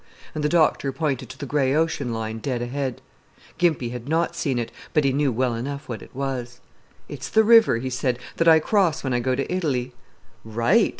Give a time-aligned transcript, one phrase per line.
[0.33, 3.03] and the doctor pointed to the gray ocean line dead ahead.
[3.59, 6.59] Gimpy had not seen it, but he knew well enough what it was.
[7.07, 9.93] "It's the river," he said, "that I cross when I go to Italy."
[10.43, 10.89] "Right!"